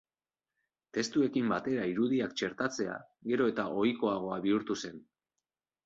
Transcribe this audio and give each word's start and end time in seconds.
Testuekin 0.97 1.51
batera 1.51 1.85
irudiak 1.93 2.35
txertatzea, 2.41 2.99
gero 3.33 3.53
eta 3.55 3.71
ohikoagoa 3.85 4.43
bihurtu 4.49 4.83
zen. 4.87 5.03